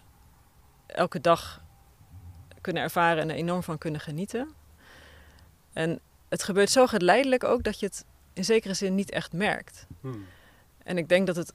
[0.88, 1.62] elke dag
[2.62, 4.50] kunnen ervaren en er enorm van kunnen genieten.
[5.74, 9.86] En het gebeurt zo geleidelijk ook dat je het in zekere zin niet echt merkt.
[10.02, 10.26] Hmm.
[10.84, 11.54] En ik denk dat het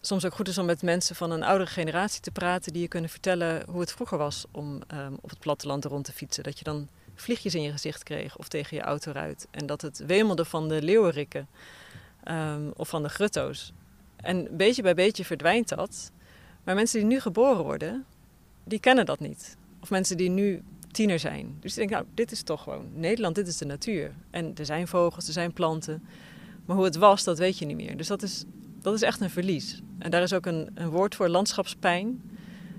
[0.00, 2.88] soms ook goed is om met mensen van een oudere generatie te praten die je
[2.88, 6.44] kunnen vertellen hoe het vroeger was om ehm, op het platteland rond te fietsen.
[6.44, 9.46] Dat je dan vliegjes in je gezicht kreeg of tegen je autoruit.
[9.50, 11.48] En dat het wemelde van de leeuwerikken
[12.24, 13.72] ehm, of van de grutto's.
[14.16, 16.12] En beetje bij beetje verdwijnt dat.
[16.64, 18.04] Maar mensen die nu geboren worden,
[18.64, 19.56] die kennen dat niet.
[19.80, 21.56] Of mensen die nu tiener zijn.
[21.60, 24.12] Dus ik denk, nou, dit is toch gewoon Nederland, dit is de natuur.
[24.30, 26.02] En er zijn vogels, er zijn planten.
[26.64, 27.96] Maar hoe het was, dat weet je niet meer.
[27.96, 28.44] Dus dat is,
[28.80, 29.82] dat is echt een verlies.
[29.98, 32.22] En daar is ook een, een woord voor, landschapspijn.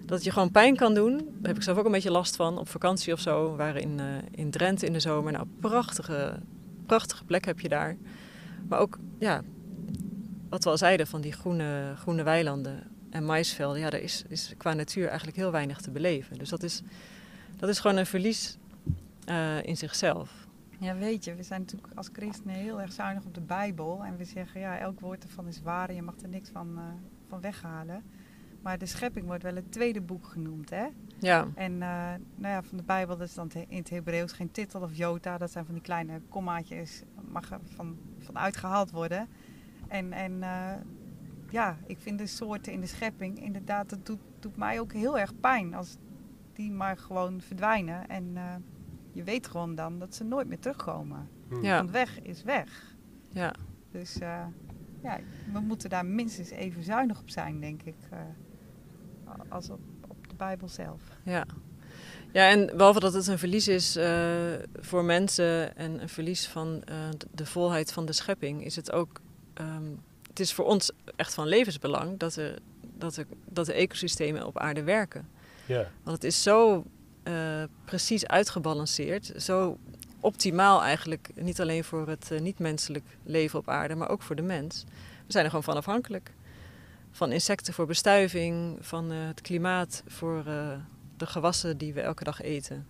[0.06, 1.17] Dat je gewoon pijn kan doen.
[1.17, 2.58] Daar heb ik zelf ook een beetje last van.
[2.58, 3.52] Op vakantie of zo.
[3.52, 5.32] We waren in, eh, in Drenthe in de zomer.
[5.32, 6.39] Nou, prachtige,
[6.86, 7.98] prachtige plek heb je daar.
[8.67, 9.43] Maar ook, ja,
[10.50, 12.84] wat we al zeiden van die groene, groene weilanden
[13.15, 13.82] en maisvelden.
[13.82, 16.38] Ja, daar is, is qua natuur eigenlijk heel weinig te beleven.
[16.38, 16.82] Dus dat is,
[17.58, 18.58] dat is gewoon een verlies
[19.25, 20.47] eh, in zichzelf.
[20.80, 24.04] Ja, weet je, we zijn natuurlijk als christenen heel erg zuinig op de Bijbel.
[24.04, 26.78] En we zeggen, ja, elk woord ervan is waar en je mag er niks van,
[26.78, 26.84] eh,
[27.28, 28.04] van weghalen.
[28.62, 30.86] Maar de schepping wordt wel het tweede boek genoemd, hè?
[31.19, 34.51] Ja, En eh, nou ja, van de Bijbel, dat is dan in het Hebreeuws geen
[34.51, 35.38] titel of jota.
[35.38, 39.28] Dat zijn van die kleine kommaatjes, mag er van, van uitgehaald worden.
[39.88, 40.43] En, en
[41.56, 45.20] ja, ik vind de soorten in de schepping, inderdaad, dat doet, doet mij ook heel
[45.20, 45.74] erg pijn.
[45.74, 45.98] Als
[46.54, 48.08] die maar gewoon verdwijnen.
[48.08, 48.56] En eh,
[49.12, 51.28] je weet gewoon dan dat ze nooit meer terugkomen.
[51.50, 51.63] Hmm.
[51.63, 51.78] Ja.
[51.78, 52.96] Want weg is weg.
[53.30, 53.54] ja.
[53.91, 54.46] Dus eh,
[55.04, 55.20] ja,
[55.54, 57.96] we moeten daar minstens even zuinig op zijn, denk ik.
[58.10, 58.20] eh,
[59.50, 61.02] als op, op de Bijbel zelf.
[61.24, 61.46] Ja.
[62.32, 66.82] ja, en behalve dat het een verlies is eh, voor mensen en een verlies van
[66.84, 69.22] eh, de- de volheid van de schepping, is het ook.
[69.54, 69.91] ehm,
[70.36, 74.60] het is voor ons echt van levensbelang dat, er, dat, er, dat de ecosystemen op
[74.60, 75.30] aarde werken.
[75.65, 76.86] Ja, Want het is zo
[77.24, 79.78] eh, precies uitgebalanceerd, zo
[80.19, 84.41] optimaal eigenlijk, niet alleen voor het eh, niet-menselijk leven op aarde, maar ook voor de
[84.41, 84.84] mens.
[85.26, 86.32] We zijn er gewoon van afhankelijk.
[87.12, 90.43] Van insecten voor bestuiving, van eh, het klimaat voor
[91.17, 92.88] de gewassen die we elke dag eten.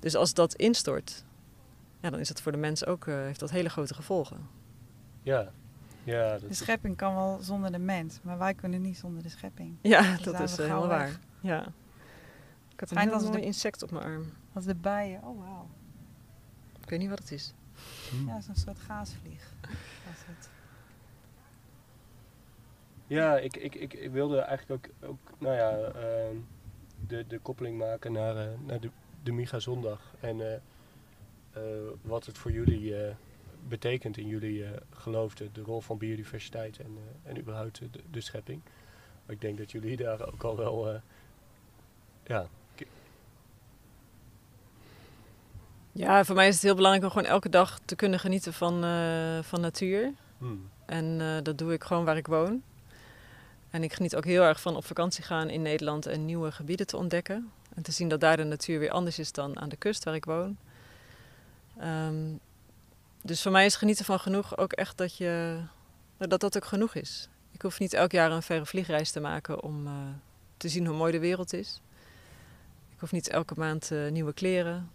[0.00, 1.24] Dus als dat instort,
[2.00, 4.48] ja, dan is het voor de mens ook, heeft dat hele grote gevolgen.
[5.22, 5.52] ja.
[6.06, 9.22] Ja, dat De is- schepping kan wel zonder de mens, maar wij kunnen niet zonder
[9.22, 9.76] de schepping.
[9.80, 10.98] Ja, Dan dat is eh, helemaal weg.
[10.98, 11.18] waar.
[11.40, 11.66] Ja.
[12.72, 14.24] Ik had een als mooi de- insect op mijn arm.
[14.52, 15.68] Als de bijen, oh wauw.
[16.82, 17.52] Ik weet niet wat het is.
[18.10, 18.26] Hm.
[18.28, 19.52] Ja, zo'n soort gaasvlieg.
[20.06, 20.48] Was het.
[23.06, 26.36] Ja, ik, ik, ik, ik wilde eigenlijk ook, ook nou ja, ehm,
[27.06, 28.90] de, de koppeling maken naar, eh, naar de,
[29.22, 30.14] de Miga Zondag.
[30.20, 30.54] En eh,
[31.52, 33.14] eh, wat het voor jullie eh,
[33.68, 37.88] betekent in jullie eh geloof, de, de rol van biodiversiteit en, eh, en überhaupt de,
[38.10, 38.60] de schepping.
[39.26, 41.00] Maar ik denk dat jullie daar ook al wel, eh,
[42.26, 42.46] ja,
[45.92, 48.72] Ja, voor mij is het heel belangrijk om gewoon elke dag te kunnen genieten van,
[49.44, 50.12] van natuur.
[50.38, 50.54] hm,
[50.86, 52.62] En dat doe ik gewoon waar ik woon.
[53.70, 56.86] En ik geniet ook heel erg van op vakantie gaan in Nederland en nieuwe gebieden
[56.86, 57.50] te ontdekken.
[57.74, 60.14] En te zien dat daar de natuur weer anders is dan aan de kust waar
[60.14, 60.56] ik woon.
[61.78, 62.14] Ehm,
[63.26, 65.60] dus voor mij is genieten van genoeg ook echt dat, je,
[66.16, 67.28] dat dat ook genoeg is.
[67.50, 69.92] Ik hoef niet elk jaar een verre vliegreis te maken om eh,
[70.56, 71.82] te zien hoe mooi de wereld is.
[72.92, 74.90] Ik hoef niet elke maand eh, nieuwe kleren.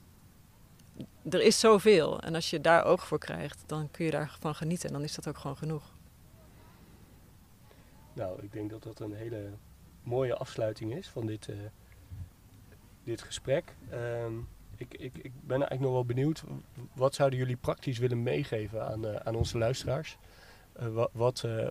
[1.30, 2.20] Er is zoveel.
[2.20, 4.88] En als je daar oog voor krijgt, dan kun je daarvan genieten.
[4.88, 5.84] En dan is dat ook gewoon genoeg.
[8.14, 9.50] Nou, ik denk dat dat een hele
[10.04, 11.56] mooie afsluiting is van dit, eh,
[13.04, 13.76] dit gesprek.
[13.90, 14.34] Ehm,
[14.82, 16.44] ik, ik, ik ben eigenlijk nog wel benieuwd,
[16.94, 20.18] wat zouden jullie praktisch willen meegeven aan, eh, aan onze luisteraars?
[20.74, 21.68] Eh, wat, eh,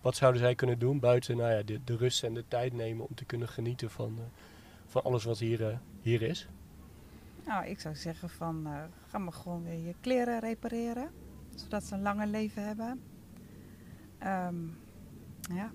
[0.00, 3.14] wat zouden zij kunnen doen buiten nou ja, de, rust en de tijd nemen om
[3.14, 4.18] te kunnen genieten van,
[4.86, 6.48] van alles wat hier, hier is?
[7.46, 8.66] Nou, ik zou zeggen van,
[9.06, 11.10] ga maar gewoon weer je kleren repareren.
[11.54, 13.02] Zodat ze een langer leven hebben.
[14.18, 14.56] Ehm,
[15.40, 15.70] ja.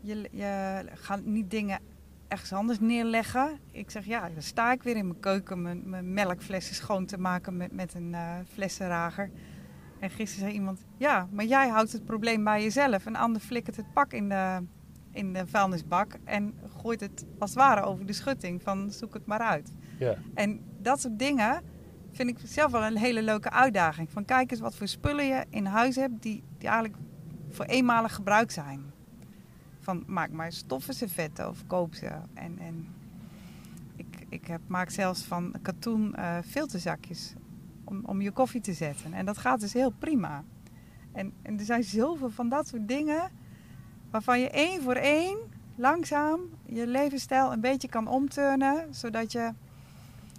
[0.00, 1.80] Je, je gaat niet dingen
[2.28, 3.58] ergens anders neerleggen.
[3.72, 7.18] Ik zeg, ja, dan sta ik weer in mijn keuken mijn, mijn melkflessen schoon te
[7.18, 9.30] maken met, met een eh, flessenrager.
[10.00, 13.06] En gisteren zei iemand, ja, maar jij houdt het probleem bij jezelf.
[13.06, 14.62] Een ander flikkert het pak in de,
[15.12, 19.26] in de vuilnisbak en gooit het als het ware over de schutting van zoek het
[19.26, 19.72] maar uit.
[19.98, 21.62] Ja, En dat soort dingen
[22.12, 24.10] vind ik zelf wel een hele leuke uitdaging.
[24.10, 26.98] Van kijk eens wat voor spullen je in huis hebt die, die eigenlijk
[27.48, 28.92] voor eenmalig gebruik zijn.
[29.88, 32.06] Van maak maar stoffen servetten of koop ze.
[32.34, 32.88] En, en
[33.96, 37.32] ik, ik heb, maak zelfs van katoen eh, filterzakjes
[37.84, 39.12] om, om je koffie te zetten.
[39.12, 40.44] En dat gaat dus heel prima.
[41.12, 43.30] En, en er zijn zoveel van dat soort dingen
[44.10, 45.38] waarvan je één voor één
[45.74, 48.94] langzaam je levensstijl een beetje kan omturnen.
[48.94, 49.52] Zodat je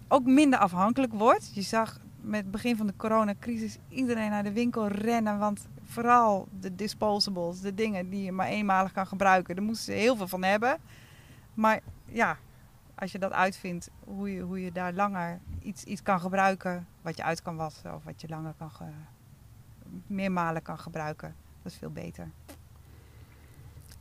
[0.07, 1.51] ook minder afhankelijk wordt.
[1.53, 5.39] Je zag met het begin van de coronacrisis iedereen naar de winkel rennen.
[5.39, 9.99] Want vooral de disposables, de dingen die je maar eenmalig kan gebruiken, daar moesten ze
[9.99, 10.77] heel veel van hebben.
[11.53, 12.37] Maar ja,
[12.95, 17.17] als je dat uitvindt, hoe je, hoe je daar langer iets, iets kan gebruiken, wat
[17.17, 18.83] je uit kan wassen of wat je langer kan ge,
[20.07, 22.29] meermalen kan gebruiken, dat is veel beter.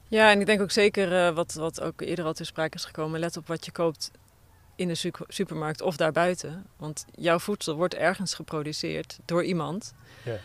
[0.08, 2.84] Ja, en ik denk ook zeker eh, wat, wat ook eerder al ter sprake is
[2.84, 3.20] gekomen.
[3.20, 4.10] Let op wat je koopt
[4.74, 6.66] in de su- supermarkt of daarbuiten.
[6.76, 9.94] Want jouw voedsel wordt ergens geproduceerd door iemand.
[10.24, 10.36] Ja.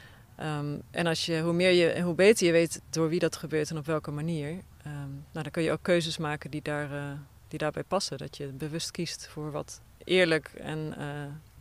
[0.43, 3.69] Ehm, en als je, hoe meer je hoe beter je weet door wie dat gebeurt
[3.69, 4.49] en op welke manier,
[4.83, 7.11] ehm, nou, dan kun je ook keuzes maken die, daar, eh,
[7.47, 8.17] die daarbij passen.
[8.17, 11.07] Dat je bewust kiest voor wat eerlijk en eh,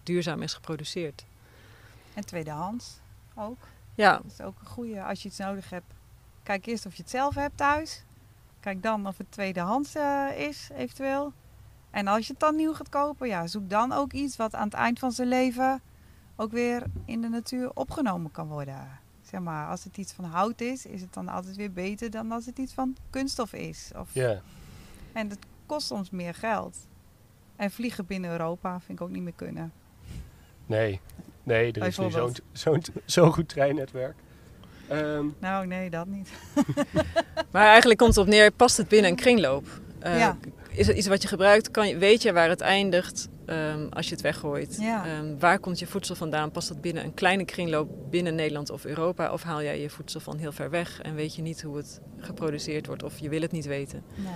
[0.03, 1.25] duurzaam is geproduceerd.
[2.15, 3.01] En tweedehands
[3.35, 3.59] ook.
[3.95, 5.93] Ja, Dat is ook een goede als je iets nodig hebt.
[6.43, 8.03] Kijk eerst of je het zelf hebt thuis.
[8.61, 11.33] Kijk dan of het tweedehands eh, is, eventueel.
[11.91, 14.65] En als je het dan nieuw gaat kopen, ja, zoek dan ook iets wat aan
[14.65, 15.81] het eind van zijn leven
[16.37, 18.89] ook weer in de natuur opgenomen kan worden.
[19.23, 22.33] Zeg maar, als het iets van hout is, is het dan altijd weer beter dan
[22.33, 23.91] als het iets van kunststof is.
[23.97, 24.41] Of, ja.
[25.13, 26.77] En dat kost soms meer geld.
[27.57, 29.73] En vliegen binnen Europa vind ik ook niet meer kunnen.
[30.67, 31.01] Nee,
[31.43, 32.11] nee, er is nu
[32.53, 34.17] zo'n zo'n goed treinnetwerk.
[34.89, 36.31] Ehm, Nou, nee, dat niet.
[37.53, 39.67] maar eigenlijk komt het op neer, past het binnen een kringloop?
[39.99, 40.37] Eh, Ja.
[40.75, 41.71] Is het iets wat je gebruikt?
[41.71, 44.77] Kan je, weet je waar het eindigt ehm, als je het weggooit?
[44.81, 45.07] Ja.
[45.07, 46.51] Ehm, waar komt je voedsel vandaan?
[46.51, 49.33] Past dat binnen een kleine kringloop binnen Nederland of Europa?
[49.33, 52.01] Of haal jij je voedsel van heel ver weg en weet je niet hoe het
[52.19, 54.03] geproduceerd wordt of je wil het niet weten?
[54.15, 54.27] Nee.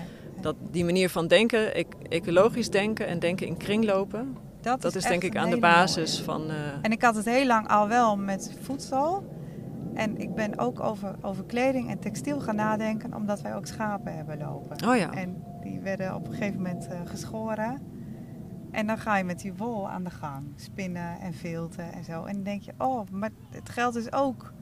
[0.41, 5.09] Dat, die manier van denken, ec- ecologisch denken en denken in kringlopen, dat is echt
[5.09, 6.25] denk ik aan de basis mooie.
[6.25, 6.51] van...
[6.51, 9.25] eh, En ik had het heel lang al wel met voedsel.
[9.97, 14.17] En ik ben ook over, over kleding en textiel gaan nadenken, omdat wij ook schapen
[14.17, 14.89] hebben lopen.
[14.89, 17.83] oh ja, En die werden op een gegeven moment eh, geschoren.
[18.71, 22.25] En dan ga je met die wol aan de gang, spinnen en vilten en zo.
[22.25, 24.53] En dan denk je, oh, maar het geldt dus ook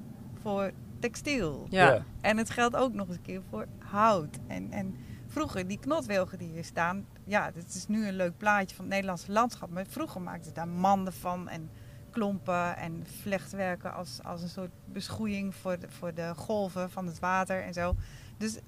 [0.42, 1.66] voor textiel.
[1.68, 1.87] ja.
[1.87, 2.05] ja.
[2.20, 4.38] En het geldt ook nog eens een keer voor hout.
[4.47, 4.94] En, en
[5.27, 8.94] vroeger, die knotwilgen die hier staan, ja, dit is nu een leuk plaatje van het
[8.94, 9.70] Nederlandse landschap.
[9.70, 11.70] Maar vroeger maakten ze daar manden van en
[12.14, 17.18] klompen en vlechtwerken als, als een soort beschoeiing voor de, voor de golven van het
[17.18, 17.94] water en zo.
[18.37, 18.59] Dus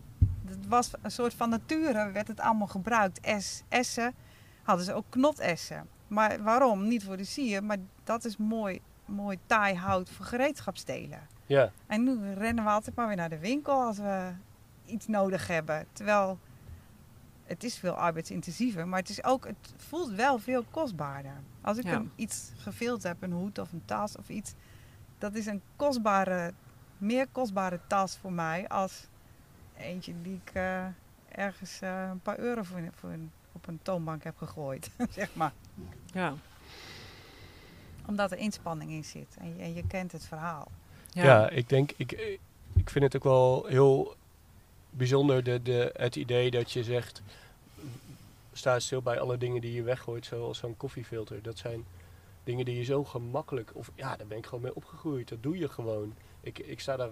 [0.46, 3.20] het was een soort van nature, werd het allemaal gebruikt.
[3.20, 4.14] Es, essen
[4.62, 5.88] hadden ze ook knotessen.
[6.09, 6.88] Maar waarom?
[6.88, 11.20] Niet voor de sier, maar dat is mooi, mooi taai hout voor gereedschapsdelen.
[11.46, 14.32] Ja, En nu rennen we altijd maar weer naar de winkel als we
[14.85, 15.87] iets nodig hebben.
[15.92, 16.38] Terwijl
[17.46, 21.40] het is veel arbeidsintensiever, maar het, is ook, het voelt wel veel kostbaarder.
[21.61, 21.92] Als ik Ja.
[21.94, 24.54] een, iets gevild heb, een hoed of een tas of iets,
[25.18, 26.52] dat is een kostbare,
[26.98, 29.06] meer kostbare tas voor mij als
[29.76, 30.85] eentje die ik eh,
[31.28, 35.52] ergens eh, een paar euro voor, voor een, op een toonbank heb gegooid, zeg maar.
[36.12, 36.35] Ja.
[38.06, 40.68] Omdat er inspanning in zit en je, en je kent het verhaal.
[41.12, 41.48] ja.
[41.50, 42.12] ik denk, ik,
[42.74, 44.16] ik vind het ook wel heel
[44.90, 47.22] bijzonder de, de, het idee dat je zegt,
[48.53, 51.42] sta stil bij alle dingen die je weggooit, zoals zo'n koffiefilter.
[51.42, 51.85] Dat zijn
[52.44, 55.29] dingen die je zo gemakkelijk, of ja, daar ben ik gewoon mee opgegroeid.
[55.29, 56.14] Dat doe je gewoon.
[56.40, 57.11] Ik, ik sta daar,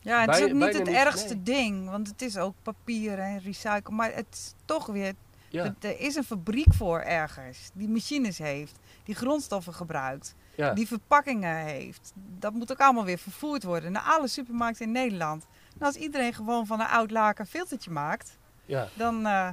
[0.00, 3.94] Ja, het is ook niet het ergste ding, want het is ook papier en recycle.
[3.94, 5.14] Maar het is toch weer,
[5.48, 10.72] ja, er- er is een fabriek voor ergens die machines heeft, die grondstoffen gebruikt, ja,
[10.74, 12.12] die verpakkingen heeft.
[12.38, 15.46] Dat moet ook allemaal weer vervoerd worden naar alle supermarkten in Nederland.
[15.78, 19.48] En als iedereen gewoon van een oud laken een filtertje maakt, ja, dan eh,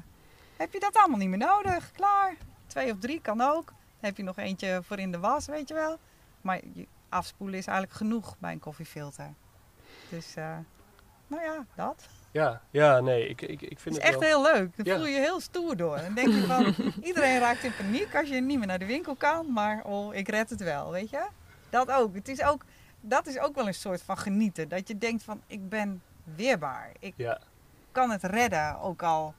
[0.57, 1.91] heb je dat allemaal niet meer nodig.
[1.91, 2.36] Klaar.
[2.67, 3.65] Twee of drie kan ook.
[3.65, 3.75] Dan
[4.10, 5.97] heb je nog eentje voor in de was, weet je wel.
[6.41, 6.60] Maar
[7.10, 9.34] afspoelen is eigenlijk genoeg bij een koffiefilter.
[10.10, 10.57] Dus, eh,
[11.27, 12.07] nou ja, dat.
[12.31, 14.43] ja, ja, nee, ik, ik, ik Het vind is het echt wel...
[14.43, 14.75] heel leuk.
[14.77, 14.95] Dan Ja.
[14.95, 15.97] voel je je heel stoer door.
[15.97, 16.75] Dan denk je van,
[17.10, 19.51] iedereen raakt in paniek als je niet meer naar de winkel kan.
[19.53, 21.27] Maar oh, ik red het wel, weet je.
[21.69, 22.15] Dat ook.
[22.15, 22.63] Het is ook.
[23.01, 24.69] Dat is ook wel een soort van genieten.
[24.69, 26.91] Dat je denkt van, ik ben weerbaar.
[26.99, 27.39] Ik Ja,
[27.91, 29.34] kan het redden, ook al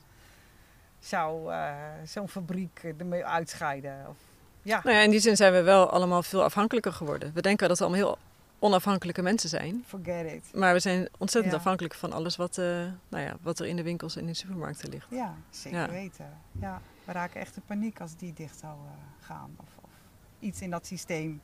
[0.98, 4.06] zou eh, zo'n fabriek ermee uitscheiden.
[4.08, 4.16] Of,
[4.62, 7.32] ja, Nou ja, in die zin zijn we wel allemaal veel afhankelijker geworden.
[7.34, 8.18] We denken dat we allemaal heel
[8.58, 9.84] onafhankelijke mensen zijn.
[9.86, 10.54] forget it.
[10.54, 11.58] Maar we zijn ontzettend Ja.
[11.58, 12.64] afhankelijk van alles wat, eh,
[13.08, 15.06] nou ja, wat er in de winkels en in de supermarkten ligt.
[15.10, 15.88] Ja, zeker Ja.
[15.88, 16.38] weten.
[16.60, 19.54] Ja, we raken echt in paniek als die dicht zou eh, gaan.
[19.56, 19.90] Of, of
[20.38, 21.40] iets in dat systeem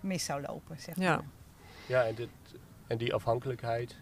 [0.00, 1.14] mis zou lopen, zeg Ja.
[1.16, 1.24] maar.
[1.86, 2.28] ja en, dit,
[2.86, 3.96] en die afhankelijkheid,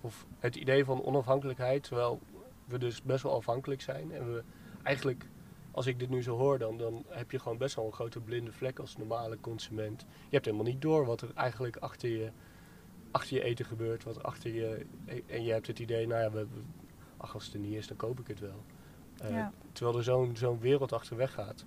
[0.00, 2.20] of het idee van onafhankelijkheid, terwijl
[2.64, 4.12] we dus best wel afhankelijk zijn.
[4.12, 4.42] En we
[4.82, 5.26] eigenlijk,
[5.70, 8.20] als ik dit nu zo hoor, dan, dan heb je gewoon best wel een grote
[8.20, 10.00] blinde vlek als normale consument.
[10.00, 12.30] Je hebt helemaal niet door wat er eigenlijk achter je,
[13.10, 14.86] achter je eten gebeurt, wat er achter je...
[15.26, 16.60] En je hebt het idee, nou ja, we, we-
[17.16, 18.64] ach, als het er niet is, dan koop ik het wel.
[19.16, 19.52] Eh, Ja.
[19.72, 21.64] Terwijl er zo'n zo'n wereld achterweg gaat.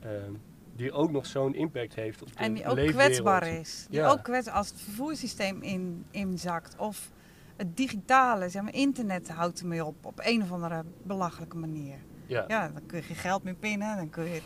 [0.00, 0.32] ehm,
[0.76, 3.04] die ook nog zo'n impact heeft op de En die ook leefwereld.
[3.04, 3.86] kwetsbaar is.
[3.90, 4.08] Die Ja.
[4.10, 6.74] ook kwetsbaar als het vervoerssysteem in, inzakt.
[6.78, 7.10] Of
[7.56, 9.94] het digitale, zeg maar, internet houdt ermee op.
[10.06, 11.96] Op een of andere belachelijke manier.
[12.26, 13.96] Ja, Ja, dan kun je geen geld meer pinnen.
[13.96, 14.40] Dan, kun je,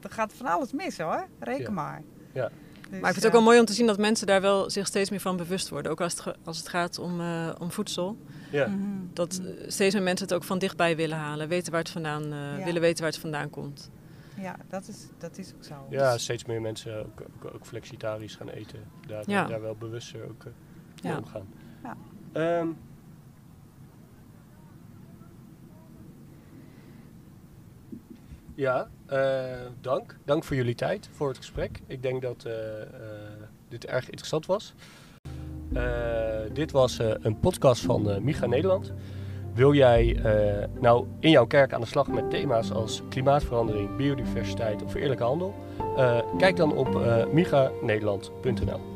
[0.00, 1.26] dan gaat van alles mis hoor.
[1.38, 1.70] Reken Ja.
[1.70, 2.02] maar.
[2.32, 2.50] Ja.
[2.80, 4.70] Dus, Maar ik vind het ook wel mooi om te zien dat mensen daar wel
[4.70, 5.92] zich steeds meer van bewust worden.
[5.92, 8.16] Ook als het, ge- als het gaat om, eh, om voedsel.
[8.50, 8.66] ja.
[8.66, 8.80] mhm.
[9.12, 11.48] Dat eh, steeds meer mensen het ook van dichtbij willen halen.
[11.48, 12.64] Weten waar het vandaan, eh, Ja.
[12.64, 13.90] willen weten waar het vandaan komt.
[14.36, 15.74] Ja, dat is, dat is ook zo.
[15.90, 18.78] ja, Dus- steeds meer mensen ook, ook, ook flexitarisch gaan eten.
[19.06, 19.46] Daar, Ja.
[19.46, 20.52] daar wel bewuster ook eh,
[21.02, 21.18] mee Ja.
[21.18, 21.46] omgaan.
[21.82, 21.96] Ja.
[22.32, 22.68] Ehm,
[28.54, 30.16] ja, eh, dank.
[30.24, 31.80] Dank voor jullie tijd, voor het gesprek.
[31.86, 32.88] Ik denk dat eh, eh,
[33.68, 34.74] dit erg interessant was.
[35.72, 38.92] Eh, dit was eh, een podcast van eh, Miga Nederland.
[39.54, 44.82] Wil jij eh, nou in jouw kerk aan de slag met thema's als klimaatverandering, biodiversiteit
[44.82, 45.54] of eerlijke handel?
[45.96, 48.91] Eh, kijk dan op eh miganederland.nl.